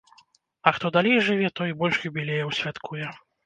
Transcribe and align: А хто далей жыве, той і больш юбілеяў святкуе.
А 0.71 0.73
хто 0.77 0.91
далей 0.95 1.21
жыве, 1.29 1.53
той 1.61 1.67
і 1.77 1.77
больш 1.85 2.03
юбілеяў 2.13 2.59
святкуе. 2.65 3.17